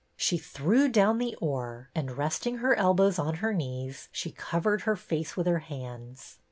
She 0.17 0.39
threw 0.39 0.89
down 0.89 1.19
the 1.19 1.35
oar 1.35 1.91
and, 1.93 2.17
resting 2.17 2.57
her 2.57 2.73
elbows 2.75 3.19
on 3.19 3.35
her 3.35 3.53
knees, 3.53 4.09
she 4.11 4.31
covered 4.31 4.81
her 4.81 4.95
face 4.95 5.37
with 5.37 5.45
her 5.45 5.59
hands. 5.59 6.39